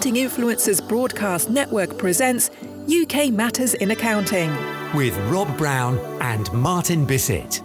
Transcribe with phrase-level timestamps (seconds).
[0.00, 2.48] Accounting Influencers Broadcast Network presents
[2.88, 4.50] UK Matters in Accounting.
[4.94, 7.60] with Rob Brown and Martin Bissett.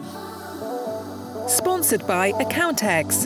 [1.48, 3.24] Sponsored by Accountex.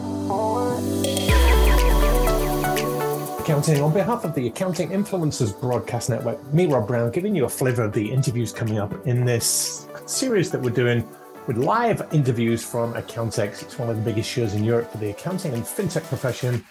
[3.40, 3.82] Accounting.
[3.82, 7.82] On behalf of the Accounting Influencers Broadcast Network, me, Rob Brown, giving you a flavour
[7.82, 11.04] of the interviews coming up in this series that we're doing
[11.48, 13.64] with live interviews from Accountex.
[13.64, 16.64] It's one of the biggest shows in Europe for the accounting and fintech profession.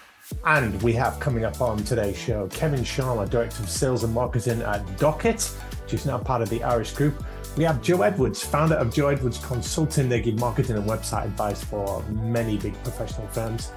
[0.45, 4.61] And we have coming up on today's show Kevin Sharma, Director of Sales and Marketing
[4.63, 5.43] at Doc.It,
[5.83, 7.25] which is now part of the Iris Group.
[7.57, 10.09] We have Jo Edwards, founder of Jo Edwards Consulting.
[10.09, 13.73] They give marketing and website advice for many big professional firms.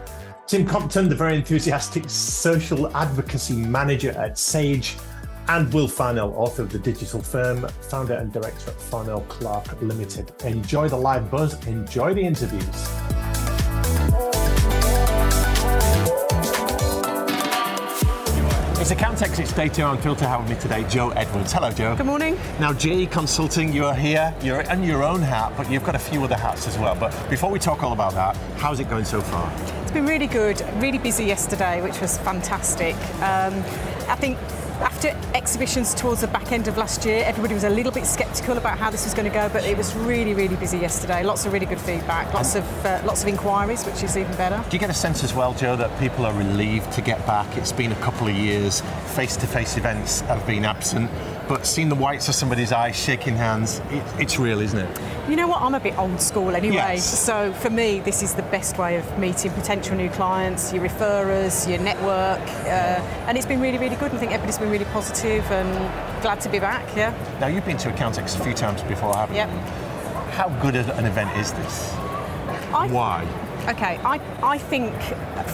[0.46, 4.98] Tim Compton, the very enthusiastic social advocacy manager at Sage,
[5.48, 10.32] and Will Farnell, author of The Digital Firm, founder and director at Farnell Clarke Limited.
[10.44, 13.11] Enjoy the live buzz, enjoy the interviews.
[18.82, 21.54] It's Accountex, it's Data on Filter having me today, Jo Edwards.
[21.54, 21.96] Hello, Jo.
[21.96, 22.36] Good morning.
[22.60, 26.24] Now, JE Consulting, you're here, you're in your own hat, but you've got a few
[26.24, 26.96] other hats as well.
[26.96, 29.54] But before we talk all about that, how's it going so far?
[29.84, 32.96] It's been really good, really busy yesterday, which was fantastic.
[33.22, 33.54] Um,
[34.10, 34.40] I think
[34.82, 38.58] after exhibitions towards the back end of last year, everybody was a little bit sceptical
[38.58, 41.24] about how this was going to go, but it was really, really busy yesterday.
[41.24, 44.64] Lots of really good feedback, lots of uh, lots of inquiries, which is even better.
[44.70, 47.58] Do you get a sense as well, Jo, that people are relieved to get back?
[47.58, 48.82] It's been a couple of years,
[49.16, 51.10] face to face events have been absent,
[51.52, 55.02] but seeing the whites of somebody's eyes, shaking hands, it, it's real, isn't it?
[55.30, 55.62] You know what?
[55.62, 56.76] I'm a bit old school anyway.
[56.76, 57.20] Yes.
[57.20, 61.70] So for me, this is the best way of meeting potential new clients, your referrers,
[61.70, 64.14] your network, uh, and it's been really, really good.
[64.14, 66.88] I think everybody's been really positive and glad to be back.
[66.96, 67.14] Yeah.
[67.42, 69.50] Now, you've been to Accountex a few times before, haven't Yep.
[69.50, 69.58] you?
[70.32, 71.94] How good an event is this?
[72.74, 73.28] I Why?
[73.68, 74.94] Okay, I, I think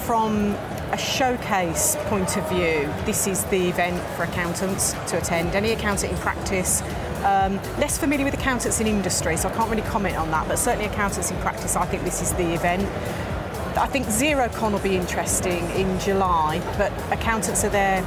[0.06, 0.56] from
[0.92, 5.56] a showcase point of view, this is the event for accountants to attend.
[5.56, 6.82] Any accountant in practice,
[7.26, 10.58] um, less familiar with accountants in industry, so I can't really comment on that, but
[10.58, 12.84] certainly accountants in practice, I think this is the event.
[13.78, 18.02] I think Xerocon will be interesting in July, but accountants are there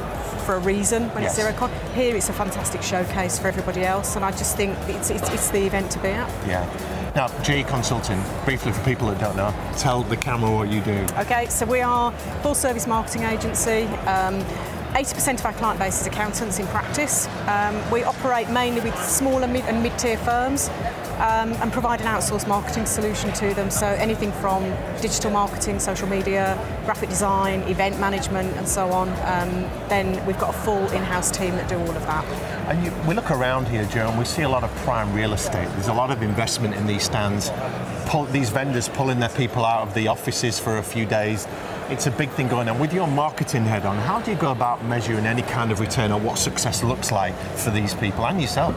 [0.47, 1.39] for a reason when Yes.
[1.39, 1.71] it's Xerocon.
[1.95, 5.51] Here it's a fantastic showcase for everybody else, and I just think it's, it's, it's
[5.51, 6.29] the event to be at.
[6.49, 6.65] Yeah.
[7.15, 11.07] Now, JE Consulting, briefly for people that don't know, tell the camera what you do.
[11.19, 12.13] Okay, so we are
[12.43, 13.85] full service marketing agency.
[14.07, 14.41] Um,
[14.95, 17.29] 80% of our client base is accountants in practice.
[17.47, 20.69] Um, we operate mainly with smaller mid and mid-tier firms
[21.21, 23.71] um, and provide an outsourced marketing solution to them.
[23.71, 24.65] So anything from
[25.03, 29.09] digital marketing, social media, graphic design, event management, and so on.
[29.11, 29.51] Um,
[29.89, 32.25] then we've got a full in-house team that do all of that.
[32.71, 35.35] And you, we look around here, Jo, and we see a lot of prime real
[35.35, 35.69] estate.
[35.73, 37.51] There's a lot of investment in these stands.
[38.07, 41.47] Pull, these vendors pulling their people out of the offices for a few days.
[41.91, 42.79] It's a big thing going on.
[42.79, 46.13] With your marketing head on, how do you go about measuring any kind of return
[46.13, 48.75] or what success looks like for these people and yourself?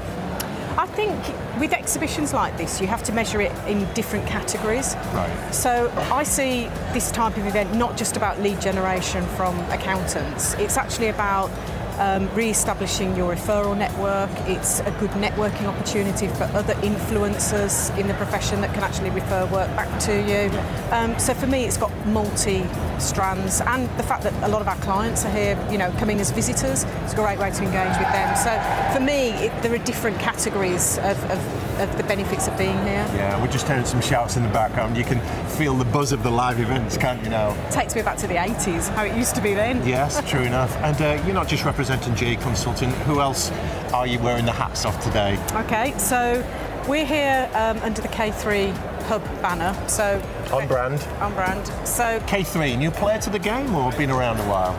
[0.94, 4.96] I think with exhibitions like this, you have to measure it in different categories.
[5.12, 5.52] Right.
[5.52, 10.78] So I see this type of event not just about lead generation from accountants, it's
[10.78, 11.50] actually about
[11.98, 14.30] um, re-establishing your referral network.
[14.48, 19.46] It's a good networking opportunity for other influencers in the profession that can actually refer
[19.48, 20.52] work back to you.
[20.92, 22.66] Um, so for me, it's got multi
[23.00, 26.20] strands, and the fact that a lot of our clients are here, you know, coming
[26.20, 28.36] as visitors, it's a great way to engage with them.
[28.36, 28.52] So
[28.94, 33.06] for me, it, there are different categories of, of, of the benefits of being here.
[33.16, 34.98] Yeah, we're just hearing some shouts in the background.
[34.98, 37.54] You can feel the buzz of the live events, can't you now?
[37.70, 39.86] takes me back to the 80s, how it used to be then.
[39.88, 40.76] Yes, true enough.
[40.78, 42.92] And uh, you're not just representing JE Consulting.
[43.08, 43.52] Who else
[43.94, 45.38] are you wearing the hats of today?
[45.54, 46.46] Okay, so
[46.88, 49.76] we're here um, under the K3 Hub banner.
[49.88, 50.22] So
[50.52, 51.02] On brand.
[51.22, 51.66] on brand.
[51.88, 54.76] So K3, new player to the game or been around a while?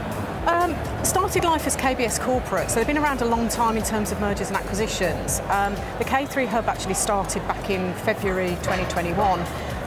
[0.47, 0.75] um,
[1.05, 4.21] started life as KBS Corporate, so they've been around a long time in terms of
[4.21, 5.41] mergers and acquisitions.
[5.49, 9.41] Um, the K3 Hub actually started back in February 2021,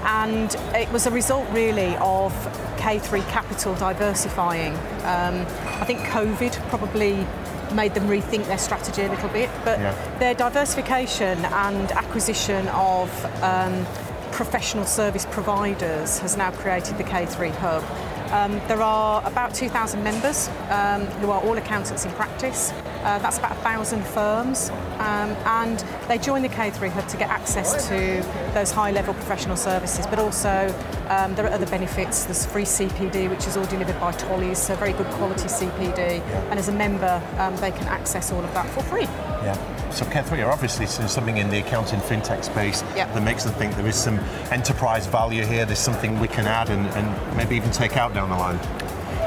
[0.04, 2.34] and it was a result really of
[2.78, 4.74] K3 Capital diversifying.
[5.04, 5.46] Um,
[5.80, 7.28] I think COVID probably
[7.76, 9.94] made them rethink their strategy a little bit, but Yeah.
[10.18, 13.10] their diversification and acquisition of
[13.44, 13.86] um,
[14.32, 17.84] professional service providers has now created the K3 Hub.
[18.32, 22.72] Um, there are about 2,000 members um, who are all accountants in practice.
[23.04, 24.70] Uh, that's about 1,000 firms.
[25.00, 25.80] Um, and
[26.10, 28.22] they join the K3 Hub to get access to
[28.54, 30.68] those high level professional services, but also
[31.08, 32.26] um, there are other benefits.
[32.26, 36.22] There's free CPD, which is all delivered by Tolley's, so very good quality CPD.
[36.50, 39.04] And as a member, um, they can access all of that for free.
[39.04, 39.77] Yeah.
[39.92, 43.14] So K3 are obviously seeing something in the accounting fintech space Yep.
[43.14, 44.20] that makes them think there is some
[44.52, 48.30] enterprise value here, there's something we can add and, and maybe even take out down
[48.30, 48.60] the line.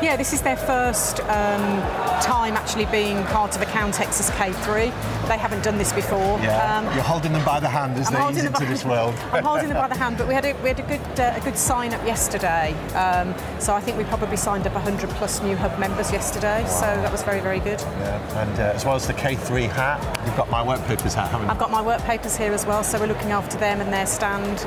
[0.03, 1.83] Yeah, this is their first um,
[2.23, 4.85] time actually being part of Accountex's K3.
[5.29, 6.39] They haven't done this before.
[6.39, 9.15] Um, You're holding them by the hand as I'm they ease into this world.
[9.31, 11.35] I'm holding them by the hand, but we had a, we had a good uh,
[11.37, 12.73] a good sign up yesterday.
[12.95, 16.65] Um, so I think we probably signed up 100 plus new hub members yesterday.
[16.67, 17.81] So that was very very good.
[17.81, 18.43] Yeah.
[18.43, 21.53] And uh, as well as the K3 hat, you've got MyWorkpapers hat, haven't you?
[21.53, 24.61] I've got MyWorkpapers here as well, so we're looking after them and their stand.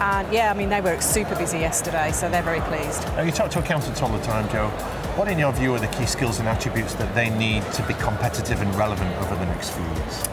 [0.00, 3.02] And yeah, I mean they were super busy yesterday, so they're very pleased.
[3.16, 4.68] Now, you talk to accountants all the time, Jo.
[5.16, 7.92] What, in your view, are the key skills and attributes that they need to be
[7.94, 10.28] competitive and relevant over the next few years?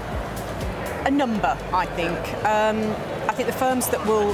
[1.05, 2.17] a number, I think.
[2.43, 2.79] Um,
[3.29, 4.33] I think the firms that will,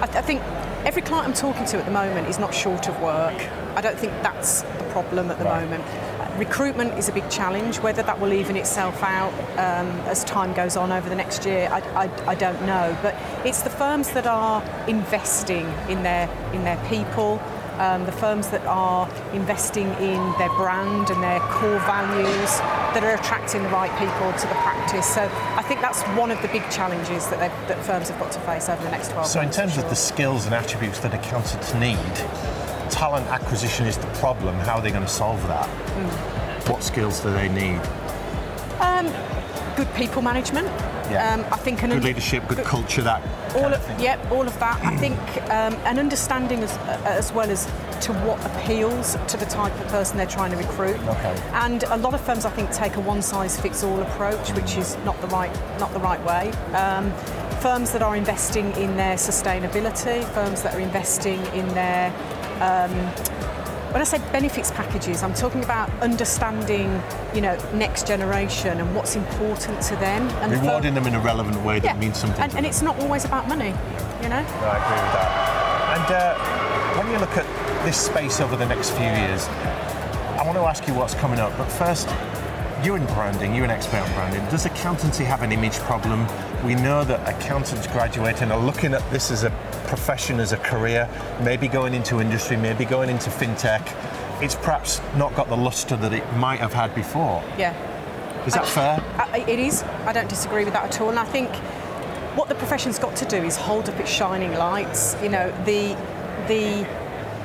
[0.00, 0.40] I, I think
[0.86, 3.34] every client I'm talking to at the moment is not short of work.
[3.76, 5.62] I don't think that's the problem at the Right.
[5.62, 5.84] moment.
[6.38, 7.78] Recruitment is a big challenge.
[7.80, 11.68] Whether that will even itself out um, as time goes on over the next year,
[11.70, 12.96] I, I, I don't know.
[13.02, 17.40] But it's the firms that are investing in their in their people,
[17.78, 22.58] um, the firms that are investing in their brand and their core values
[22.92, 25.06] that are attracting the right people to the practice.
[25.06, 25.22] So
[25.56, 27.38] I think that's one of the big challenges that,
[27.68, 29.90] that firms have got to face over the next 12 So, in terms for of
[29.90, 31.96] the skills and attributes that accountants need,
[32.90, 34.54] talent acquisition is the problem.
[34.56, 35.66] How are they going to solve that?
[35.66, 36.70] Hmm.
[36.70, 37.80] What skills do they need?
[39.80, 40.66] good people management.
[41.10, 41.34] Yeah.
[41.34, 43.22] Um, I think an Good leadership, good culture, that
[43.56, 44.80] all of, of yep, all of that.
[44.84, 45.18] I think
[45.50, 47.64] um, an understanding as, as well as
[48.02, 51.00] to what appeals to the type of person they're trying to recruit.
[51.00, 51.42] Okay.
[51.52, 55.26] And a lot of firms, I think, take a one-size-fits-all approach, which is not the
[55.28, 56.52] right not the right way.
[56.74, 57.10] Um,
[57.60, 62.12] firms that are investing in their sustainability, firms that are investing in their
[63.92, 67.02] when I say benefits packages, I'm talking about understanding,
[67.34, 70.28] you know, next generation and what's important to them.
[70.42, 72.00] And the Rewarding them in a relevant way that yeah.
[72.00, 73.74] means something And, and it's not always about money,
[74.22, 74.42] you know.
[74.42, 75.60] No, I agree with that.
[75.98, 77.46] And uh, when you look at
[77.84, 79.48] this space over the next few years,
[80.38, 81.56] I want to ask you what's coming up.
[81.58, 82.08] But first,
[82.84, 84.44] you're in branding, you're an expert on branding.
[84.50, 86.26] Does accountancy have an image problem?
[86.64, 89.50] We know that accountants graduating are looking at this as a
[89.86, 91.08] profession, as a career,
[91.42, 93.82] maybe going into industry, maybe going into fintech.
[94.42, 97.42] It's perhaps not got the luster that it might have had before.
[97.56, 97.74] Yeah.
[98.46, 99.02] Is that fair?
[99.18, 99.82] Uh, it is.
[100.04, 101.10] I don't disagree with that at all.
[101.10, 101.50] And I think
[102.36, 105.16] what the profession's got to do is hold up its shining lights.
[105.22, 105.96] You know, the
[106.46, 106.86] the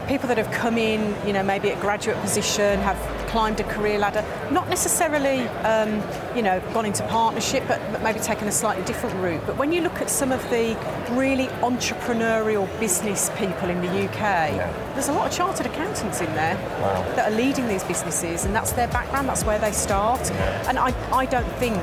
[0.08, 2.98] people that have come in, you know, maybe at graduate position, have
[3.36, 6.02] climbed a career ladder, not necessarily, um,
[6.38, 9.42] you know, gone into partnership, but, but maybe taken a slightly different route.
[9.46, 10.74] But when you look at some of the
[11.12, 14.56] really entrepreneurial business people in the UK,
[14.94, 17.04] there's a lot of chartered accountants in there Wow.
[17.18, 20.32] that are leading these businesses, and that's their background, that's where they start.
[20.70, 21.76] And I, I don't think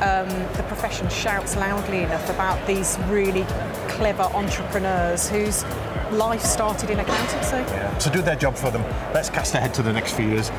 [0.00, 3.44] um, the profession shouts loudly enough about these really
[3.88, 5.64] clever entrepreneurs whose
[6.12, 8.00] life started in accountancy.
[8.00, 8.82] So do their job for them.
[9.12, 10.50] Let's cast ahead to the next few years.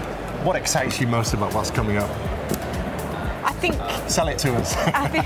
[0.46, 2.10] What excites you most about what's coming up?
[3.44, 3.74] I think
[4.08, 4.76] Sell it to us.
[4.78, 5.26] I think,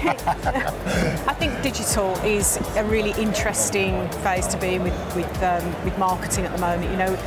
[1.28, 5.98] I think digital is a really interesting phase to be in with with, um, with
[5.98, 6.90] marketing at the moment.
[6.90, 7.18] You know,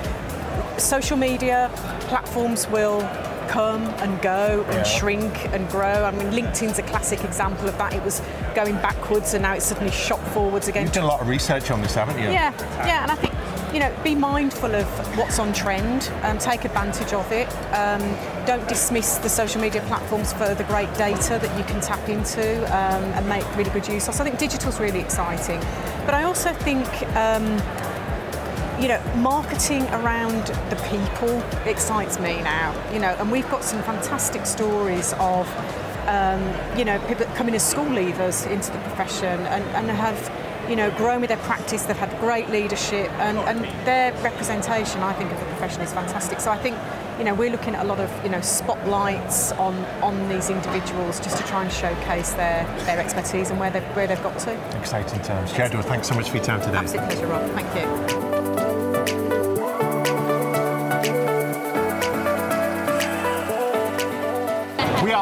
[0.79, 1.71] social media
[2.09, 3.01] platforms will
[3.49, 4.83] come and go and Yeah.
[4.85, 6.05] shrink and grow.
[6.07, 7.93] I mean, LinkedIn's a classic example of that.
[7.93, 8.23] It was
[8.55, 10.85] going backwards and now it's suddenly shot forwards again.
[10.85, 12.31] You've done a lot of research on this, haven't you?
[12.31, 12.53] Yeah,
[12.87, 13.35] yeah, and I think
[13.73, 14.87] you know, be mindful of
[15.17, 17.49] what's on trend, um, take advantage of it.
[17.73, 18.01] Um,
[18.45, 22.63] don't dismiss the social media platforms for the great data that you can tap into
[22.67, 24.15] um, and make really good use of.
[24.15, 25.61] So I think digital's really exciting,
[26.05, 26.87] but I also think.
[27.17, 27.61] Um,
[28.81, 32.75] you know, marketing around the people excites me now.
[32.93, 35.47] You know, and we've got some fantastic stories of,
[36.09, 36.43] um,
[36.77, 40.19] you know, people coming as school leavers into the profession and, and have,
[40.69, 41.83] you know, grown with their practice.
[41.83, 46.41] They've had great leadership, and, and their representation, I think, of the profession is fantastic.
[46.41, 46.77] So I think,
[47.19, 51.21] you know, we're looking at a lot of, you know, spotlights on on these individuals
[51.21, 54.79] just to try and showcase their their expertise and where they've where they've got to.
[54.79, 55.53] Exciting times.
[55.53, 56.79] Jo Edwards, thanks so much for your time today.
[56.79, 57.51] Absolute pleasure, Rob.
[57.53, 58.42] Thank you.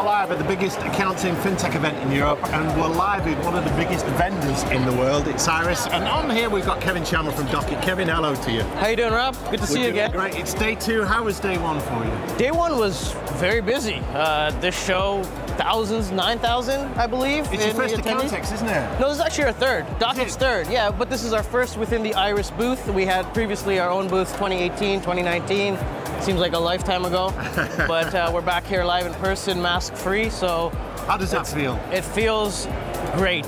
[0.05, 3.65] Live at the biggest accounting fintech event in Europe, and we're live with one of
[3.65, 5.29] the biggest vendors in the world.
[5.29, 7.83] It's Iris, and on here we've got Kevin Sharma from Doc.It.
[7.83, 8.63] Kevin, hello to you.
[8.63, 9.37] How you doing, Rob?
[9.51, 10.11] Good to see We're you again.
[10.13, 10.35] Great.
[10.37, 11.05] It's day two.
[11.05, 12.39] How was day one for you?
[12.39, 14.01] Day one was very busy.
[14.15, 15.23] Uh, this show,
[15.59, 17.47] thousands, nine thousand, I believe.
[17.53, 17.95] It's your first.
[17.95, 19.01] Accountex, isn't it?
[19.01, 19.87] No, this is actually our third.
[19.99, 20.91] Doc.It's third, yeah.
[20.91, 22.89] But this is our first within the Iris booth.
[22.89, 25.79] We had previously our own booth, 2018, 2019.
[26.21, 27.31] Seems like a lifetime ago.
[27.89, 30.29] but uh, we're back here live in person, mask free.
[30.29, 30.69] So
[31.07, 31.81] How does that feel?
[31.93, 32.67] it feels
[33.15, 33.47] great.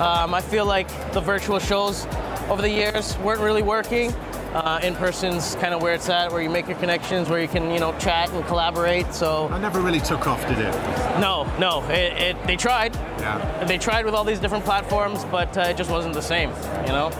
[0.00, 2.06] Um, I feel like the virtual shows
[2.48, 4.12] over the years weren't really working.
[4.52, 7.46] Uh, in person's kind of where it's at, where you make your connections, where you
[7.46, 9.12] can, you know, chat and collaborate.
[9.12, 10.72] So I never really took off, did it?
[11.20, 12.94] no, no, it, it, they tried.
[13.20, 13.64] Yeah.
[13.66, 16.48] They tried with all these different platforms, but uh, it just wasn't the same.
[16.86, 17.10] You know,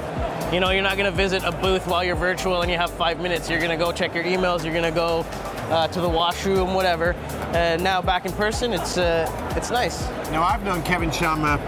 [0.52, 3.20] you know, you're not gonna visit a booth while you're virtual and you have five
[3.20, 3.50] minutes.
[3.50, 4.64] You're gonna go check your emails.
[4.64, 5.26] You're gonna go
[5.70, 7.12] uh, to the washroom, whatever.
[7.52, 10.08] And now back in person, it's uh, it's nice.
[10.30, 11.58] Now, I've known Kevin Sharma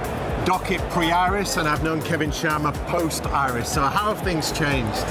[0.46, 3.70] Doc.It pre-Iris, and I've known Kevin Sharma post-Iris.
[3.70, 5.04] So how have things changed?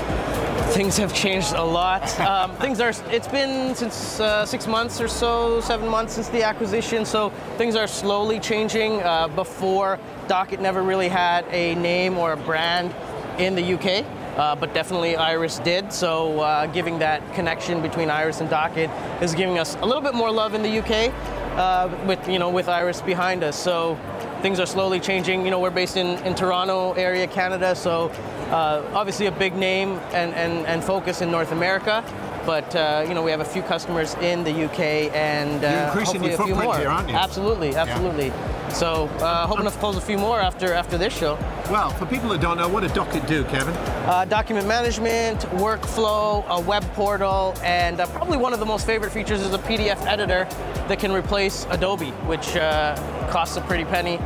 [0.73, 2.03] Things have changed a lot.
[2.29, 2.91] Um, things are.
[3.11, 7.05] It's been since uh, six months or so, seven months since the acquisition.
[7.05, 9.01] So things are slowly changing.
[9.01, 12.93] Uh, before Doc.It never really had a name or a brand
[13.39, 14.05] in the UK,
[14.38, 15.91] uh, but definitely Iris did.
[15.91, 18.89] So uh, giving that connection between Iris and Doc.It
[19.22, 21.13] is giving us a little bit more love in the UK,
[21.58, 23.58] uh, with you know with Iris behind us.
[23.58, 23.98] So
[24.41, 25.43] things are slowly changing.
[25.46, 28.10] You know, we're based in, in Toronto area, Canada, so
[28.51, 32.03] uh, obviously a big name and, and, and focus in North America.
[32.50, 35.86] But uh, you know, we have a few customers in the UK and You're uh,
[35.86, 36.77] increasing hopefully your a few more.
[36.79, 37.13] here, aren't you?
[37.13, 38.34] Absolutely, absolutely.
[38.72, 41.38] So uh, hoping to close a few more after after this show.
[41.70, 43.75] Well, for people that don't know, what did Doc.It do, Kevin?
[43.75, 49.12] Uh, document management, workflow, a web portal, and uh, probably one of the most favorite
[49.12, 50.46] features is a PDF editor
[50.88, 52.96] that can replace Adobe, which uh,
[53.29, 54.18] costs a pretty penny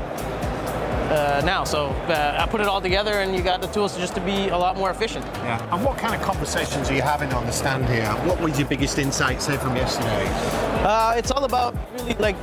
[1.11, 1.63] uh, now.
[1.63, 4.49] So uh, I put it all together, and you got the tools just to be
[4.49, 5.25] a lot more efficient.
[5.25, 5.73] Yeah.
[5.73, 8.09] And what kind of conversations are you having on the stand here?
[8.27, 10.27] What was your biggest insight, say, from yesterday?
[10.83, 12.35] Uh, it's all about really like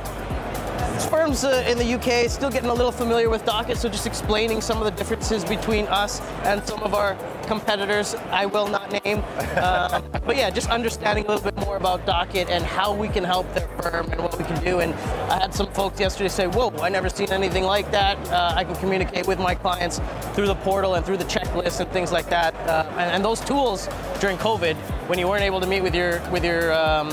[1.09, 4.61] firms uh, in the UK still getting a little familiar with Doc.It, so just explaining
[4.61, 7.17] some of the differences between us and some of our
[7.51, 8.15] competitors.
[8.31, 9.17] I will not name,
[9.61, 13.25] um, but yeah, just understanding a little bit more about Doc.It and how we can
[13.25, 14.79] help their firm and what we can do.
[14.79, 14.93] And
[15.29, 18.15] I had some folks yesterday say, "Whoa, I never seen anything like that.
[18.29, 19.99] Uh, I can communicate with my clients
[20.33, 23.41] through the portal and through the checklist and things like that." Uh, and, and those
[23.41, 23.89] tools
[24.21, 24.75] during COVID,
[25.09, 27.09] when you weren't able to meet with your with your um,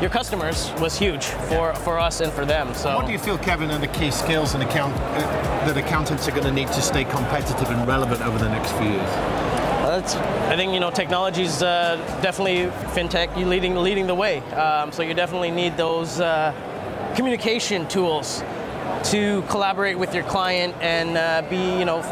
[0.00, 2.74] your customers was huge for, for us and for them.
[2.74, 6.26] So What do you feel, Kevin, are the key skills and account, uh, that accountants
[6.26, 9.39] are going to need to stay competitive and relevant over the next few years?
[9.90, 14.38] That's, I think you know technology's uh, definitely fintech leading leading the way.
[14.52, 16.54] Um, so you definitely need those uh,
[17.16, 18.44] communication tools
[19.06, 22.02] to collaborate with your client and uh, be you know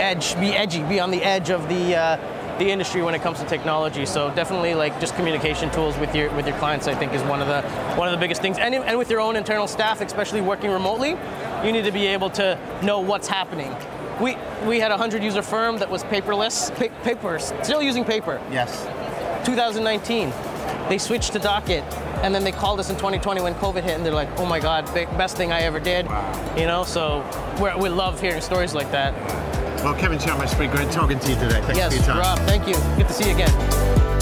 [0.00, 3.40] edge be edgy be on the edge of the uh, the industry when it comes
[3.40, 4.06] to technology.
[4.06, 7.42] So definitely like just communication tools with your with your clients I think is one
[7.42, 7.62] of the
[7.98, 11.16] one of the biggest things and, and with your own internal staff especially working remotely
[11.64, 13.74] you need to be able to know what's happening.
[14.20, 18.40] We we had a 100 user firm that was paperless pa- paper still using paper.
[18.50, 18.86] Yes.
[19.46, 20.32] 2019
[20.88, 21.84] they switched to Doc.It
[22.22, 24.58] and then they called us in 2020 when COVID hit and they're like, oh my
[24.58, 26.06] God, best thing I ever did.
[26.56, 27.24] You know, so
[27.60, 29.14] we're, we love hearing stories like that.
[29.84, 31.60] Well, Kevin Sharma, it's been great talking to you today.
[31.60, 32.18] Thanks yes, for your time.
[32.18, 32.74] Rob, thank you.
[32.96, 34.17] Good to see you again.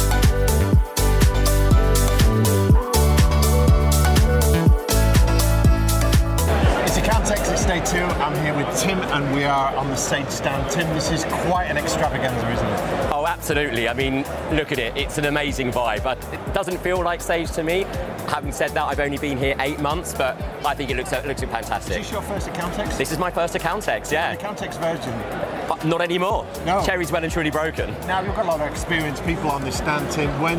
[7.76, 7.99] Day two.
[7.99, 10.71] I'm here with Tim and we are on the Sage stand.
[10.71, 13.11] Tim, this is quite an extravaganza, isn't it?
[13.12, 13.87] Oh, absolutely.
[13.87, 14.97] I mean, look at it.
[14.97, 16.02] It's an amazing vibe.
[16.02, 17.83] But it doesn't feel like Sage to me.
[18.28, 21.26] Having said that, I've only been here eight months, but I think it looks it
[21.26, 21.99] looks Is fantastic.
[21.99, 22.97] this your first Accountex?
[22.97, 24.35] This is my first Accountex, yeah.
[24.35, 25.12] Accountex version.
[25.69, 26.47] But not anymore.
[26.65, 26.83] No.
[26.85, 27.91] Cherry's well and truly broken.
[28.07, 30.31] Now, you've got a lot of experienced people on this stand, Tim.
[30.41, 30.59] When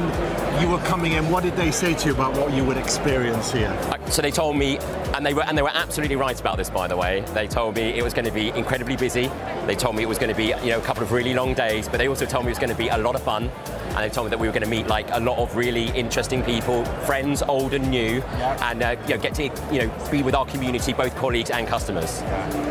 [0.62, 3.52] you were coming in, what did they say to you about what you would experience
[3.52, 3.74] here?
[4.10, 4.78] So they told me,
[5.16, 7.22] and they were and they were absolutely right about this, by the way.
[7.34, 9.30] They told me it was going to be incredibly busy.
[9.66, 11.54] They told me it was going to be you know a couple of really long
[11.54, 13.50] days, but they also told me it was going to be a lot of fun.
[13.90, 15.86] And they told me that we were going to meet like a lot of really
[15.98, 18.70] interesting people, friends, old and new, Yeah.
[18.70, 21.68] and uh, you know, get to you know be with our community, both colleagues and
[21.68, 22.22] customers.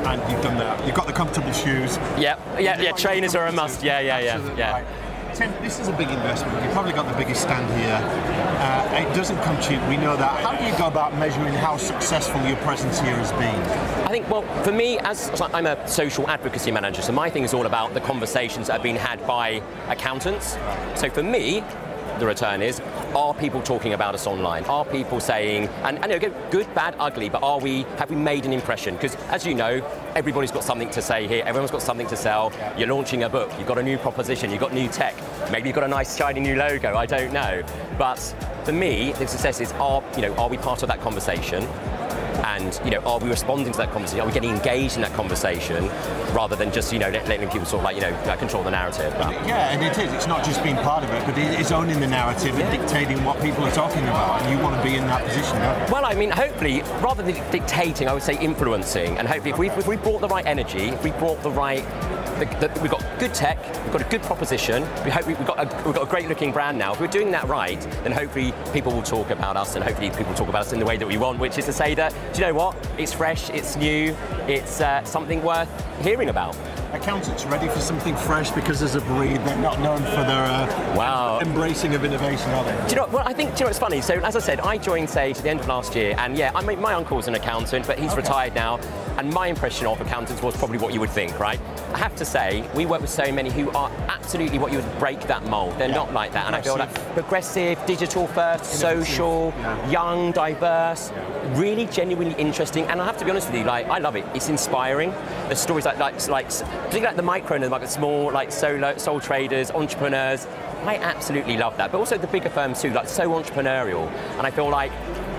[0.06, 0.86] And you've done that.
[0.86, 1.96] You've got the comfortable shoes.
[2.18, 2.25] Yeah,
[2.58, 2.92] yeah, yeah.
[2.92, 3.82] Trainers are a must.
[3.82, 4.72] Yeah, yeah, yeah, Absolutely yeah.
[4.72, 4.86] right.
[5.36, 6.62] Tim, this is a big investment.
[6.64, 8.00] You've probably got the biggest stand here.
[8.58, 10.40] Uh, it doesn't come cheap, we know that.
[10.42, 13.60] How do you go about measuring how successful your presence here has been?
[14.06, 17.44] I think, well, for me, as as I'm a social advocacy manager, so my thing
[17.44, 20.56] is all about the conversations that are being had by accountants.
[20.94, 21.62] So for me,
[22.18, 22.80] the return is,
[23.14, 24.64] are people talking about us online?
[24.64, 28.44] Are people saying, and, and know, good, bad, ugly, but are we, have we made
[28.44, 28.94] an impression?
[28.94, 32.52] Because as you know, everybody's got something to say here, everyone's got something to sell.
[32.76, 35.14] You're launching a book, you've got a new proposition, you've got new tech,
[35.50, 37.62] maybe you've got a nice shiny new logo, I don't know.
[37.98, 38.18] But
[38.64, 41.66] for me, the success is, are, you know, are we part of that conversation?
[42.46, 44.20] And you know, are we responding to that conversation?
[44.20, 45.88] Are we getting engaged in that conversation
[46.32, 49.12] rather than just you know letting people sort of like you know control the narrative?
[49.18, 50.12] But yeah, and it is.
[50.12, 53.22] It's not just being part of it, but it is owning the narrative and dictating
[53.24, 55.58] what people are talking about, and you want to be in that position.
[55.90, 59.70] Well, I mean, hopefully, rather than dictating, I would say influencing, and hopefully, if we
[59.70, 61.84] if we brought the right energy, if we brought the right
[62.38, 65.58] the, the, we've got good tech, we've got a good proposition, we hope we've got,
[65.58, 66.92] a, we've got a great looking brand now.
[66.92, 70.26] If we're doing that right, then hopefully people will talk about us and hopefully people
[70.26, 72.14] will talk about us in the way that we want, which is to say that,
[72.32, 72.76] do you know what?
[72.98, 74.16] It's fresh, it's new,
[74.46, 75.68] it's uh, something worth
[76.02, 76.56] hearing about
[76.96, 80.94] accountants ready for something fresh because as a breed they're not known for their uh,
[80.96, 81.38] wow.
[81.40, 82.88] embracing of innovation, are they?
[82.88, 83.06] Do you know?
[83.06, 84.00] Well, I think do you know it's funny.
[84.00, 86.50] So as I said, I joined Sage at the end of last year, and yeah,
[86.54, 88.22] I mean, my uncle's an accountant, but he's okay.
[88.22, 88.78] retired now.
[89.18, 91.58] And my impression of accountants was probably what you would think, right?
[91.94, 94.98] I have to say, we work with so many who are absolutely what you would
[94.98, 95.78] break that mold.
[95.78, 95.94] They're yeah.
[95.94, 96.46] not like that.
[96.46, 99.90] And I feel like progressive, digital first, social, yeah.
[99.90, 101.58] young, diverse, yeah.
[101.58, 102.84] really genuinely interesting.
[102.84, 104.26] And I have to be honest with you, like I love it.
[104.34, 105.10] It's inspiring.
[105.48, 106.50] The stories like like like
[106.86, 110.46] particularly like the micro and the like small like solo sole traders, entrepreneurs.
[110.84, 111.90] I absolutely love that.
[111.90, 114.08] But also the bigger firms too, like so entrepreneurial.
[114.38, 114.92] And I feel like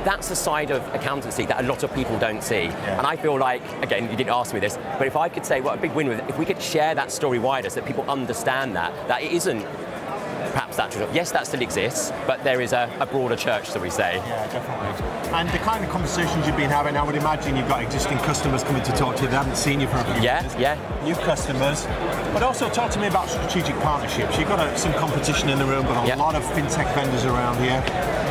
[0.04, 2.66] that's the side of accountancy that a lot of people don't see.
[2.66, 2.98] Yeah.
[2.98, 5.62] And I feel like, again, you didn't ask me this, but if I could say
[5.62, 8.10] what a big win with if we could share that story wider so that people
[8.10, 9.66] understand that, that it isn't
[10.58, 11.16] perhaps that traditional.
[11.16, 14.16] Yes, that still exists, but there is a, a broader church, so we say.
[14.16, 15.38] Yeah, definitely.
[15.38, 18.64] And the kind of conversations you've been having, I would imagine you've got existing customers
[18.64, 19.28] coming to talk to you.
[19.28, 20.56] They haven't seen you for a few yeah, years.
[20.56, 21.86] Yeah, New customers.
[22.34, 24.40] But also talk to me about strategic partnerships.
[24.40, 26.18] You've got a, some competition in the room, but a yep.
[26.18, 27.80] lot of fintech vendors around here.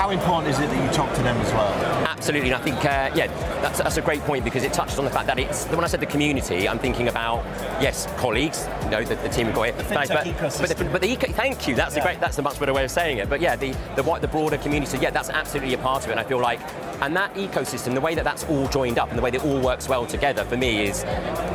[0.07, 1.67] How important is it that you talk to them as well?
[2.07, 3.27] Absolutely, and I think, uh, yeah,
[3.61, 5.89] that's, that's a great point because it touches on the fact that it's, when I
[5.89, 7.45] said the community, I'm thinking about,
[7.83, 9.73] yes, colleagues, you know, the, the team got here.
[9.73, 12.03] The but, but, the, but the eco, thank you, that's yeah.
[12.03, 13.29] a great, that's a much better way of saying it.
[13.29, 16.13] But yeah, the, the, the broader community, yeah, that's absolutely a part of it.
[16.13, 16.61] And I feel like,
[17.03, 19.45] and that ecosystem, the way that that's all joined up and the way that it
[19.45, 21.03] all works well together for me is,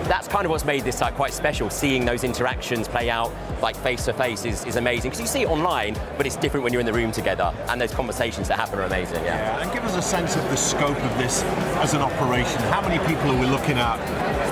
[0.06, 1.70] that's kind of what's made this site quite special.
[1.70, 5.12] Seeing those interactions play out like face to face is, is amazing.
[5.12, 7.54] Because you see it online, but it's different when you're in the room together.
[7.68, 9.24] And those conversations that happen are amazing.
[9.24, 9.38] Yeah.
[9.38, 11.44] yeah and give us a sense of the scope of this
[11.84, 12.62] as an operation.
[12.64, 14.00] How many people are we looking at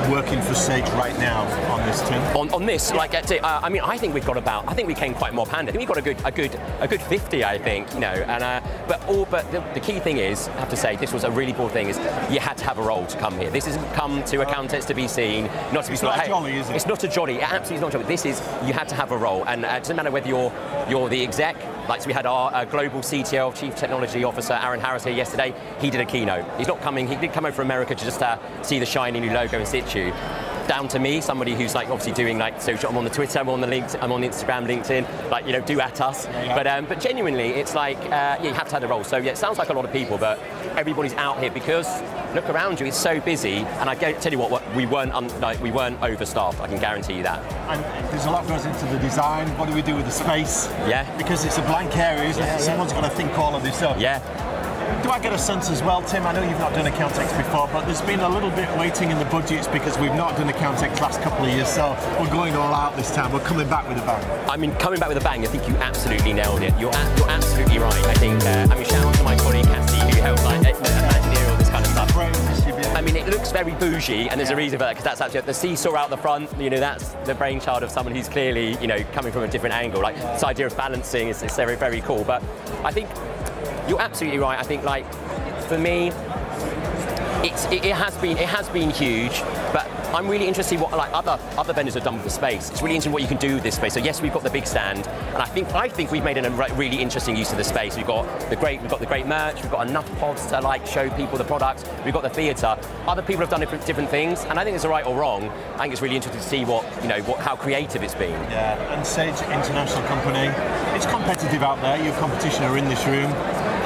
[0.09, 2.21] working for Sage right now on this team?
[2.35, 4.93] On, on this, like, uh, I mean, I think we've got about, I think we
[4.93, 5.69] came quite more panda.
[5.69, 8.07] I think we've got a good, a good, a good 50, I think, you know.
[8.07, 11.13] And uh, but all, but the, the, key thing is, I have to say, this
[11.13, 11.89] was a really cool thing.
[11.89, 11.97] Is
[12.31, 13.49] you had to have a role to come here.
[13.49, 15.93] This isn't come to accountants to be seen, not to be.
[15.93, 16.75] It's not hey, jolly, is it?
[16.75, 17.35] It's not a jolly.
[17.35, 18.05] It absolutely is not jolly.
[18.05, 20.51] This is you had to have a role, and uh, it doesn't matter whether you're
[20.89, 21.55] you're the exec.
[21.87, 25.53] Like so we had our uh, global CTO, Chief Technology Officer, Aaron Harris here yesterday.
[25.79, 26.45] He did a keynote.
[26.57, 27.07] He's not coming.
[27.07, 29.65] He did come over from America to just uh, see the shiny new logo in
[29.65, 30.11] situ
[30.69, 32.89] down to me, somebody who's like obviously doing like social.
[32.89, 35.31] I'm on the Twitter, I'm on the link, I'm on Instagram, LinkedIn.
[35.31, 36.25] Like you know, do at us.
[36.25, 36.55] Yeah, yeah.
[36.55, 39.03] But um, but genuinely, it's like uh, yeah, you have to have a role.
[39.03, 40.37] So yeah, it sounds like a lot of people, but
[40.77, 41.87] everybody's out here because
[42.35, 43.65] look around you, it's so busy.
[43.81, 46.61] And I tell you what, what we weren't un, like we weren't overstaffed.
[46.61, 47.39] I can guarantee you that.
[47.67, 49.47] And there's a lot goes into the design.
[49.57, 50.67] What do we do with the space?
[50.87, 51.03] Yeah.
[51.17, 52.57] Because it's a blank area, yeah?
[52.57, 53.99] Someone's got to think all of this up.
[53.99, 54.48] Yeah
[55.03, 56.25] do I get a sense as well, Tim?
[56.25, 59.17] I know you've not done Accountex before, but there's been a little bit waiting in
[59.19, 62.73] the budgets because we've not done Accountex last couple of years, so we're going all
[62.73, 63.31] out this time.
[63.31, 64.49] We're coming back with a bang.
[64.49, 66.73] I mean, coming back with a bang, I think you absolutely nailed it.
[66.79, 67.93] You're, a- you're absolutely right.
[68.05, 71.49] I think, uh, I mean, shout out to my colleague Cassie who helped like, engineer
[71.49, 72.09] all this kind of stuff.
[72.95, 75.41] I mean, it looks very bougie, and there's a reason for that because that's actually
[75.41, 76.49] the seesaw out the front.
[76.59, 79.73] You know, that's the brainchild of someone who's clearly, you know, coming from a different
[79.75, 80.01] angle.
[80.01, 82.23] Like this idea of balancing is, is very, very cool.
[82.25, 82.43] But
[82.83, 83.07] I think
[83.89, 84.57] you're absolutely right.
[84.57, 85.11] I think like
[85.63, 86.11] for me,
[87.43, 90.91] it's, it, it, has been it has been huge, but I'm really interested in what
[90.91, 92.69] like other other vendors have done with the space.
[92.69, 93.93] It's really interesting what you can do with this space.
[93.93, 96.49] So yes, we've got the big stand, and I think I think we've made a
[96.75, 97.95] really interesting use of the space.
[97.95, 99.61] We've got the great we've got the great merch.
[99.61, 101.85] We've got enough pods to like show people the products.
[102.03, 102.77] We've got the theatre.
[103.07, 105.47] Other people have done different, different things, and I think it's right or wrong.
[105.75, 108.31] I think it's really interesting to see what you know what how creative it's been.
[108.51, 110.47] Yeah, and Sage International Company,
[110.95, 112.03] it's competitive out there.
[112.03, 113.31] Your competition are in this room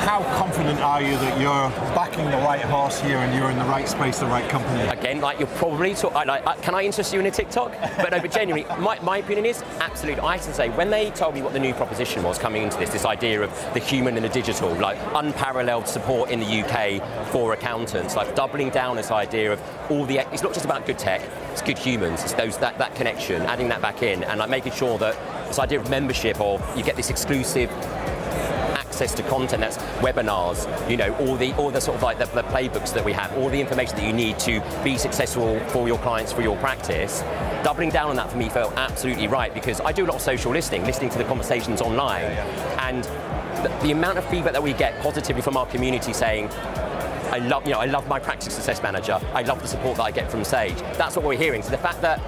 [0.04, 3.64] how confident are you that you're backing the right horse here and you're in the
[3.64, 4.82] right space, the right company?
[4.90, 7.72] Again, like you're probably, talk, like, uh, can I interest you in a TikTok?
[7.98, 10.22] but no, but genuinely, my, my opinion is absolutely.
[10.22, 12.90] I to say, when they told me what the new proposition was coming into this,
[12.90, 17.54] this idea of the human and the digital, like unparalleled support in the UK for
[17.54, 21.22] accountants, like doubling down this idea of all the, it's not just about good tech,
[21.54, 24.74] it's good humans, it's those, that, that connection, adding that back in, and like making
[24.74, 25.16] sure that
[25.48, 27.70] this idea of membership or you get this exclusive
[28.94, 32.26] access to content that's webinars, you know, all the all the sort of like the,
[32.26, 35.88] the playbooks that we have, all the information that you need to be successful for
[35.88, 37.22] your clients, for your practice.
[37.64, 40.22] Doubling down on that for me felt absolutely right because I do a lot of
[40.22, 42.26] social listening, listening to the conversations online,
[42.88, 43.04] and
[43.64, 46.50] the, the amount of feedback that we get positively from our community saying,
[47.32, 49.20] I love, you know, I love my practice success manager.
[49.34, 50.78] I love the support that I get from Sage.
[51.00, 51.64] That's what we're hearing.
[51.64, 52.22] So the fact that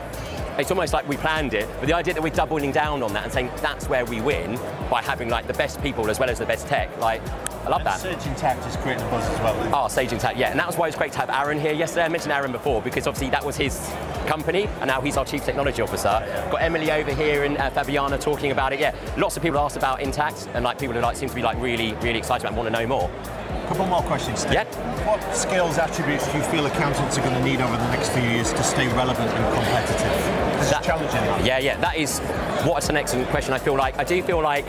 [0.57, 3.23] it's almost like we planned it, but the idea that we're doubling down on that
[3.23, 6.39] and saying that's where we win by having like the best people as well as
[6.39, 7.21] the best tech, like
[7.65, 7.99] I love that.
[7.99, 9.85] Sage Intacct is creating a buzz as well.
[9.85, 11.73] Oh, Sage Intacct, yeah, and that was why it was great to have Aaron here
[11.73, 12.03] yesterday.
[12.03, 13.91] I mentioned Aaron before because obviously that was his
[14.25, 16.21] company, and now he's our chief technology officer.
[16.51, 18.79] Got Emily over here and uh, Fabiana talking about it.
[18.79, 21.41] Yeah, lots of people asked about Intacct, and like people who like seem to be
[21.41, 23.09] like really, really excited about and want to know more.
[23.09, 24.39] A couple more questions.
[24.41, 24.53] Steve.
[24.53, 24.65] Yeah.
[25.07, 28.21] What skills, attributes do you feel accountants are going to need over the next few
[28.21, 30.59] years to stay relevant and competitive?
[30.59, 31.45] This That- is challenging.
[31.45, 32.19] Yeah, yeah, that is
[32.63, 33.53] what's an excellent question.
[33.53, 34.65] I feel like I do feel like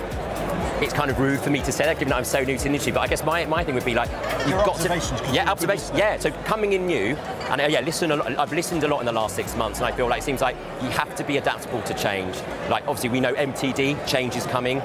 [0.83, 2.63] it's kind of rude for me to say that, given that I'm so new to
[2.63, 2.93] the industry.
[2.93, 4.11] But I guess my, my thing would be like,
[4.41, 6.19] you've Your got to, yeah, observations, yeah.
[6.19, 7.17] So coming in new,
[7.51, 8.11] and uh, yeah, listen.
[8.11, 10.21] A lot, I've listened a lot in the last six months, and I feel like
[10.21, 12.37] it seems like you have to be adaptable to change.
[12.69, 14.83] Like obviously, we know MTD change is coming.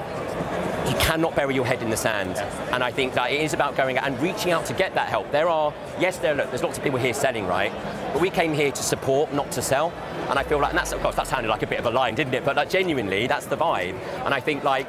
[0.88, 2.38] You cannot bury your head in the sand,
[2.72, 5.08] and I think that it is about going out and reaching out to get that
[5.08, 5.30] help.
[5.30, 7.72] There are, yes, there look, there's lots of people here selling, right?
[8.12, 9.92] But we came here to support, not to sell.
[10.28, 11.90] And I feel like, and that's of course that sounded like a bit of a
[11.90, 12.44] line, didn't it?
[12.44, 13.98] But like genuinely, that's the vibe.
[14.24, 14.86] And I think like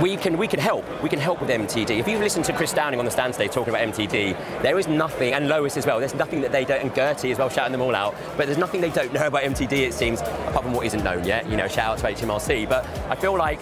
[0.00, 0.84] we can we can help.
[1.02, 1.98] We can help with MTD.
[1.98, 4.88] If you've listened to Chris Downing on the stand today talking about MTD, there is
[4.88, 6.00] nothing, and Lois as well.
[6.00, 8.14] There's nothing that they don't, and Gertie as well, shouting them all out.
[8.36, 9.72] But there's nothing they don't know about MTD.
[9.72, 11.48] It seems, apart from what isn't known yet.
[11.48, 12.68] You know, shout out to HMRC.
[12.68, 13.60] But I feel like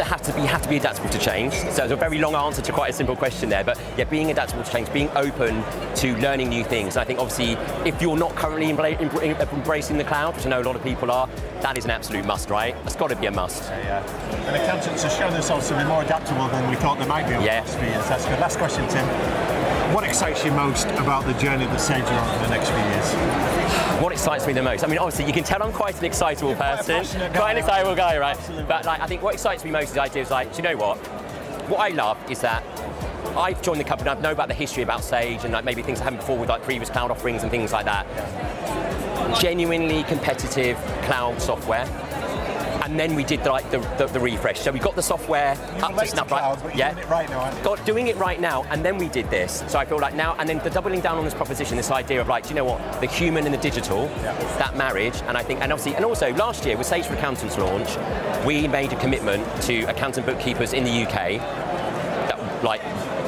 [0.00, 1.52] there have to be you have to be adaptable to change.
[1.52, 3.62] So it's a very long answer to quite a simple question there.
[3.62, 5.62] But yeah, being adaptable to change, being open
[5.96, 6.96] to learning new things.
[6.96, 7.52] And I think obviously
[7.86, 11.28] if you're not currently embracing the cloud, which I know a lot of people are,
[11.60, 12.74] that is an absolute must, right?
[12.86, 13.64] It's got to be a must.
[13.64, 14.02] Yeah.
[14.46, 17.34] And accountants have shown themselves to be more adaptable than we thought they might be
[17.34, 17.60] over Yeah.
[17.60, 18.08] the last few years.
[18.08, 18.40] That's good.
[18.40, 19.59] Last question, Tim.
[19.92, 22.78] What excites you most about the journey that Sage are on for the next few
[22.78, 24.00] years?
[24.00, 24.84] What excites me the most?
[24.84, 27.96] I mean, obviously, you can tell I'm quite an excitable quite person, quite an excitable
[27.96, 28.36] guy, right?
[28.36, 28.66] Absolutely.
[28.66, 30.62] But like, I think what excites me most is the idea is like, do you
[30.62, 30.96] know what?
[31.68, 32.62] What I love is that
[33.36, 34.10] I've joined the company.
[34.10, 36.48] I know about the history about Sage and like maybe things that happened before with
[36.48, 38.06] like previous cloud offerings and things like that.
[39.40, 41.86] Genuinely competitive cloud software.
[42.90, 44.58] And then we did like the, the, the refresh.
[44.58, 46.74] So we got the software You're up to snuff, cloud, right?
[46.74, 47.62] you're doing it right now, aren't you?
[47.62, 49.62] got doing it right now, and then we did this.
[49.68, 52.20] So I feel like now, and then the doubling down on this proposition, this idea
[52.20, 54.08] of like, do you know what, the human and the digital,
[54.58, 57.56] that marriage, and I think, and obviously, and also last year with Sage for Accountants
[57.58, 57.96] launch,
[58.44, 62.82] we made a commitment to accountant bookkeepers in the UK that like,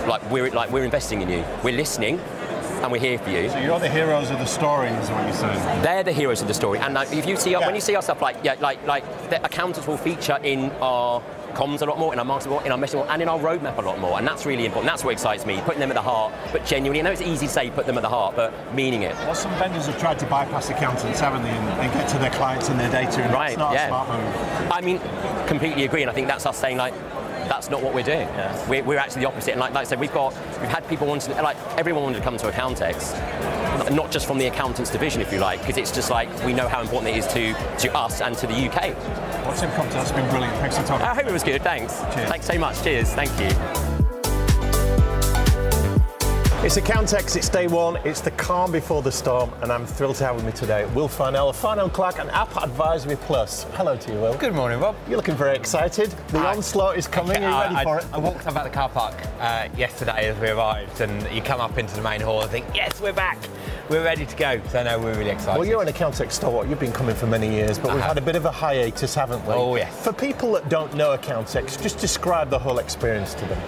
[0.09, 2.19] like we're like we're investing in you, we're listening,
[2.83, 3.49] and we're here for you.
[3.49, 5.83] So you're the heroes of the story, is what you're saying.
[5.83, 7.67] They're the heroes of the story, and like, if you see Yeah.
[7.67, 11.23] when you see our stuff, like yeah, like like the accountants will feature in our
[11.55, 13.77] comms a lot more, in our marketing, in our messaging, more, and in our roadmap
[13.77, 14.91] a lot more, and that's really important.
[14.91, 17.01] That's what excites me, putting them at the heart, but genuinely.
[17.01, 19.15] I know it's easy to say put them at the heart, but meaning it.
[19.17, 22.31] Well, some vendors have tried to bypass accountants, haven't they, and, and get to their
[22.31, 23.85] clients and their data, and Right, it's not yeah.
[23.85, 24.73] a smart move.
[24.73, 24.99] I mean,
[25.47, 26.95] completely agree, and I think that's us saying like.
[27.63, 28.27] That's not what we're doing.
[28.69, 29.53] We're, we're actually the opposite.
[29.53, 32.25] And like, like I said, we've got, we've had people wanting, like everyone wanted to
[32.25, 36.11] come to Accountex, not just from the accountants division, if you like, because it's just
[36.11, 38.97] like we know how important it is to, to us and to the UK.
[39.47, 40.57] Well, Tim Compton, that's been brilliant.
[40.57, 41.07] Thanks for talking.
[41.07, 41.63] I hope it was good.
[41.63, 42.01] Thanks.
[42.13, 42.31] Cheers.
[42.31, 42.83] Thanks so much.
[42.83, 43.13] Cheers.
[43.13, 43.92] Thank you.
[46.65, 50.25] It's Accountex, it's day one, it's the calm before the storm, and I'm thrilled to
[50.25, 53.65] have with me today Will Farnell, Farnell Clarke, and App Advisory Plus.
[53.73, 54.35] Hello to you, Will.
[54.39, 54.95] Good morning, Rob.
[55.09, 56.11] You're looking very excited.
[56.29, 57.43] The I- onslaught is coming.
[57.45, 58.07] Are you ready I, for it?
[58.13, 61.61] I walked up at the car park uh, yesterday as we arrived, and you come
[61.61, 63.39] up into the main hall and think, yes, we're back.
[63.93, 64.59] We're ready to go.
[64.71, 65.59] So, no, we're really excited.
[65.59, 66.67] Well, you're an Accountex stalwart.
[66.67, 68.15] You've been coming for many years, but I we've have.
[68.15, 69.53] had a bit of a hiatus, haven't we?
[69.53, 70.03] Oh, yes.
[70.03, 73.61] For people that don't know Accountex, just describe the whole experience to them.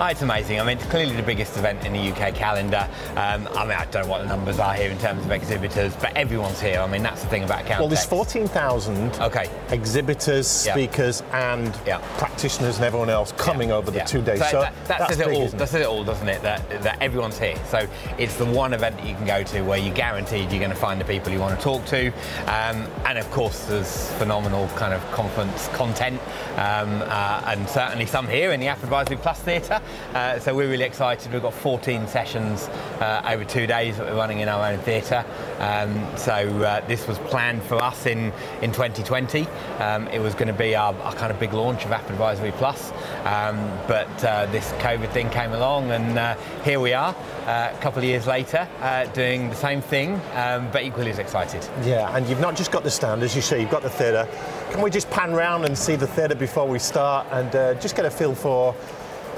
[0.00, 0.58] Oh, it's amazing.
[0.58, 2.88] I mean, it's clearly the biggest event in the UK calendar.
[3.10, 5.94] Um, I mean, I don't know what the numbers are here in terms of exhibitors,
[5.94, 6.80] but everyone's here.
[6.80, 7.78] I mean, that's the thing about Accountex.
[7.78, 9.48] Well, there's 14,000 Okay.
[9.70, 10.72] exhibitors, Yeah.
[10.72, 11.98] speakers, and Yeah.
[12.16, 14.40] practitioners and everyone else coming over the two days.
[14.40, 15.46] So, So, that, that that's says it all.
[15.46, 16.42] That says it all, doesn't it?
[16.42, 17.54] That, that everyone's here.
[17.70, 17.86] So
[18.18, 20.76] it's the one event that you can go to where you're guaranteed you're going to
[20.76, 22.08] find the people you want to talk to,
[22.46, 26.20] um, and of course there's phenomenal kind of conference content,
[26.56, 29.80] um, uh, and certainly some here in the App Advisory Plus Theatre.
[30.14, 31.30] Uh, so we're really excited.
[31.32, 32.68] We've got 14 sessions
[33.00, 35.24] uh, over two days that we're running in our own theatre.
[35.58, 39.46] Um, so uh, this was planned for us in in 2020.
[39.80, 42.52] Um, it was going to be our, our kind of big launch of App Advisory
[42.52, 42.90] Plus,
[43.24, 47.14] um, but uh, this COVID thing came along, and here we are,
[47.48, 51.18] uh, a couple of years later, uh, doing the same thing, um, but equally as
[51.18, 51.66] excited.
[51.82, 54.28] Yeah, and you've not just got the stand, as you say, you've got the theatre.
[54.70, 57.96] Can we just pan round and see the theatre before we start and uh, just
[57.96, 58.74] get a feel for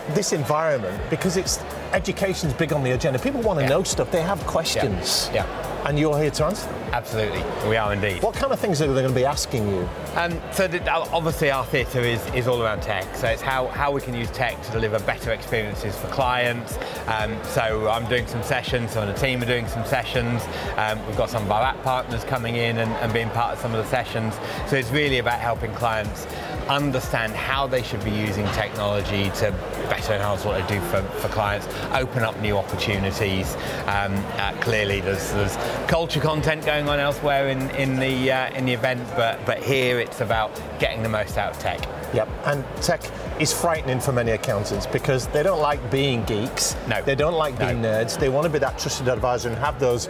[0.08, 1.00] this environment?
[1.08, 1.60] Because it's
[1.92, 3.18] education's big on the agenda.
[3.20, 3.70] People want to Yeah.
[3.70, 4.10] know stuff.
[4.10, 5.30] They have questions.
[5.32, 5.46] Yeah.
[5.84, 6.90] And you're here to answer them.
[6.92, 8.22] Absolutely, we are indeed.
[8.22, 9.88] What kind of things are they going to be asking you?
[10.14, 13.14] Um, so the, obviously our theatre is, is all around tech.
[13.14, 16.78] So it's how, how we can use tech to deliver better experiences for clients.
[17.06, 20.42] Um, so I'm doing some sessions, some of the team are doing some sessions.
[20.76, 23.58] Um, we've got some of our app partners coming in and, and being part of
[23.60, 24.34] some of the sessions.
[24.68, 26.26] So it's really about helping clients
[26.70, 29.50] understand how they should be using technology to
[29.88, 33.54] better enhance what they do for, for clients, open up new opportunities.
[33.86, 35.56] Um, uh, clearly, there's, there's
[35.88, 39.98] culture content going on elsewhere in, in the uh, in the event, but but here
[39.98, 41.80] it's about getting the most out of tech.
[42.14, 42.28] Yep.
[42.46, 43.02] And tech
[43.40, 46.74] is frightening for many accountants because they don't like being geeks.
[46.88, 47.00] No.
[47.02, 47.66] They don't like No.
[47.66, 48.18] being nerds.
[48.18, 50.08] They want to be that trusted advisor and have those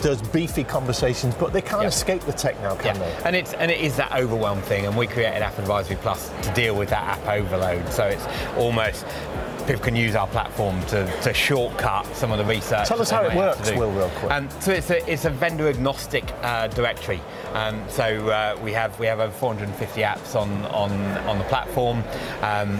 [0.00, 1.88] those beefy conversations, but they can't Yeah.
[1.88, 3.12] escape the tech now, can they?
[3.24, 6.50] And it's and it is that overwhelm thing, and we created App Advisory Plus to
[6.54, 7.92] deal with that app overload.
[7.92, 9.04] So it's almost
[9.66, 12.86] people can use our platform to, to shortcut some of the research.
[12.86, 13.78] Tell us how it might have to works.
[13.78, 14.30] Will, real quick.
[14.30, 17.20] Um, so it's a it's a vendor agnostic uh, directory.
[17.52, 20.92] Um, so uh, we have we have over 450 apps on on
[21.28, 22.02] on the platform.
[22.42, 22.78] Um,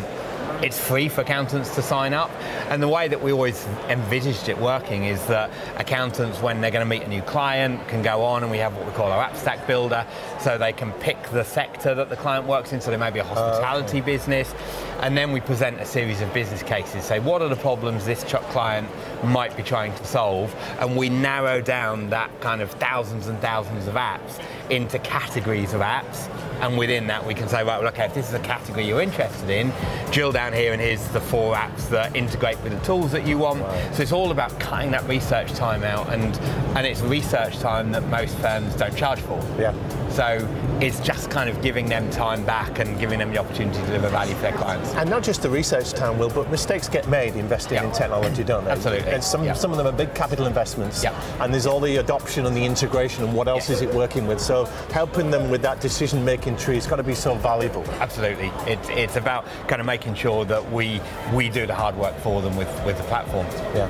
[0.62, 2.30] it's free for accountants to sign up,
[2.70, 6.84] and the way that we always envisaged it working is that accountants, when they're going
[6.84, 9.22] to meet a new client, can go on and we have what we call our
[9.22, 10.06] app stack builder,
[10.40, 12.80] so they can pick the sector that the client works in.
[12.80, 14.54] So they may be a hospitality oh, business,
[15.00, 17.04] and then we present a series of business cases.
[17.04, 18.88] Say what are the problems this client
[19.24, 23.86] might be trying to solve, and we narrow down that kind of thousands and thousands
[23.86, 26.28] of apps into categories of apps.
[26.60, 29.02] And within that, we can say, right, well, okay, if this is a category you're
[29.02, 29.72] interested in,
[30.10, 33.38] drill down here, and here's the four apps that integrate with the tools that you
[33.38, 33.60] want.
[33.94, 36.36] So it's all about cutting that research time out, and
[36.76, 39.38] and it's research time that most firms don't charge for.
[39.58, 39.74] Yeah.
[40.16, 40.48] So
[40.80, 44.08] it's just kind of giving them time back and giving them the opportunity to deliver
[44.08, 44.94] value for their clients.
[44.94, 47.84] And not just the research time, Will, but mistakes get made investing Yeah.
[47.84, 48.70] in technology, don't they?
[48.70, 49.12] Absolutely.
[49.12, 49.52] And some, Yeah.
[49.52, 51.04] some of them are big capital investments.
[51.04, 51.12] Yeah.
[51.40, 53.76] And there's all the adoption and the integration and what else Yeah.
[53.76, 54.40] is it working with.
[54.40, 57.84] So helping them with that decision making tree has got to be so valuable.
[58.00, 60.98] Absolutely, it's it's about kind of making sure that we
[61.34, 63.46] we do the hard work for them with with the platform.
[63.74, 63.86] Yeah.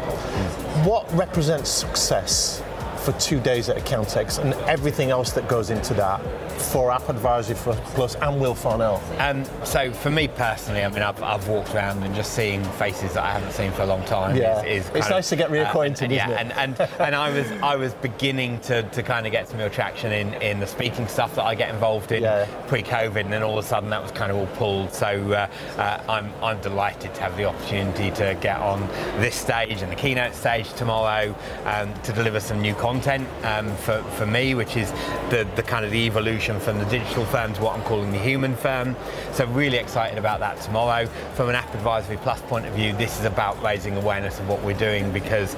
[0.85, 2.63] What represents success
[3.07, 6.21] for two days at Accountex and everything else that goes into that
[6.57, 9.03] for App Advisory Plus and Will Farnell?
[9.19, 13.15] Um, so for me personally, I mean, I've, I've walked around and just seeing faces
[13.15, 14.37] that I haven't seen for a long time.
[14.37, 14.63] Yeah.
[14.65, 16.41] is, is It's nice to get reacquainted, uh, and, isn't yeah, it?
[16.41, 19.71] And, and, and I was I was beginning to, to kind of get some real
[19.71, 22.47] traction in, in the speaking stuff that I get involved in Yeah.
[22.69, 24.93] pre-COVID, and then all of a sudden that was kind of all pulled.
[24.93, 28.87] So uh, uh, I'm I'm delighted to have the opportunity to get on
[29.21, 34.03] this stage and the keynote stage tomorrow um, to deliver some new content um, for,
[34.17, 34.91] for me, which is
[35.31, 38.19] the, the kind of the evolution from the digital firm to what I'm calling the
[38.19, 38.95] human firm.
[39.33, 41.07] So really excited about that tomorrow.
[41.35, 44.63] From an App Advisory Plus point of view, this is about raising awareness of what
[44.63, 45.57] we're doing because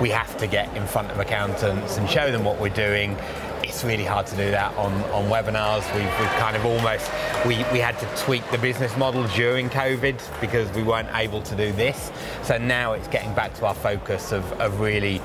[0.00, 3.18] we have to get in front of accountants and show them what we're doing.
[3.62, 5.84] It's really hard to do that on, on webinars.
[5.94, 7.10] We've, we've kind of almost,
[7.46, 11.54] we, we had to tweak the business model during COVID because we weren't able to
[11.54, 12.10] do this.
[12.42, 15.20] So now it's getting back to our focus of, of really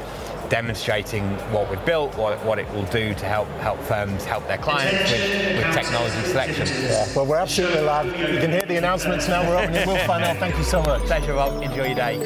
[0.50, 4.58] demonstrating what we've built, what, what it will do to help help firms help their
[4.58, 6.68] clients with, with technology selection.
[6.68, 7.08] Yeah.
[7.16, 8.08] Well, we're absolutely live.
[8.08, 9.48] You can hear the announcements now.
[9.48, 10.36] We're opening Will Farnell.
[10.36, 11.02] Thank you so much.
[11.04, 11.62] Pleasure, Rob.
[11.62, 12.20] Enjoy your day.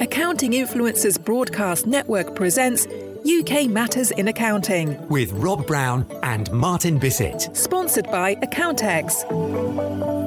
[0.00, 2.86] Accounting Influencers Broadcast Network presents
[3.24, 7.56] UK Matters in Accounting, With Rob Brown and Martin Bissett.
[7.56, 10.23] sponsored by Accountex.